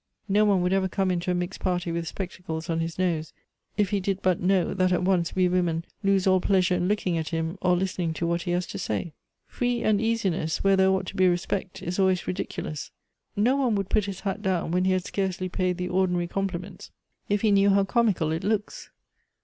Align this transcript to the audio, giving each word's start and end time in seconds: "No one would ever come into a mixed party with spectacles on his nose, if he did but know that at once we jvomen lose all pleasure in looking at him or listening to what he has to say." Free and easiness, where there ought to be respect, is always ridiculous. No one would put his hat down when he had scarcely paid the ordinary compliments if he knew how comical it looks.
"No 0.27 0.45
one 0.45 0.63
would 0.63 0.73
ever 0.73 0.87
come 0.87 1.11
into 1.11 1.29
a 1.29 1.35
mixed 1.35 1.59
party 1.59 1.91
with 1.91 2.07
spectacles 2.07 2.71
on 2.71 2.79
his 2.79 2.97
nose, 2.97 3.33
if 3.77 3.91
he 3.91 3.99
did 3.99 4.19
but 4.23 4.39
know 4.39 4.73
that 4.73 4.91
at 4.91 5.03
once 5.03 5.35
we 5.35 5.47
jvomen 5.47 5.83
lose 6.03 6.25
all 6.25 6.39
pleasure 6.41 6.73
in 6.73 6.87
looking 6.87 7.19
at 7.19 7.27
him 7.29 7.55
or 7.61 7.77
listening 7.77 8.11
to 8.15 8.25
what 8.25 8.41
he 8.41 8.49
has 8.49 8.65
to 8.65 8.79
say." 8.79 9.13
Free 9.57 9.83
and 9.83 10.01
easiness, 10.01 10.63
where 10.63 10.75
there 10.75 10.89
ought 10.89 11.05
to 11.05 11.15
be 11.15 11.27
respect, 11.27 11.83
is 11.83 11.99
always 11.99 12.25
ridiculous. 12.25 12.89
No 13.35 13.55
one 13.57 13.75
would 13.75 13.89
put 13.89 14.05
his 14.05 14.21
hat 14.21 14.41
down 14.41 14.71
when 14.71 14.85
he 14.85 14.93
had 14.93 15.05
scarcely 15.05 15.49
paid 15.49 15.77
the 15.77 15.89
ordinary 15.89 16.25
compliments 16.27 16.89
if 17.29 17.41
he 17.41 17.51
knew 17.51 17.69
how 17.69 17.83
comical 17.83 18.31
it 18.31 18.43
looks. 18.43 18.89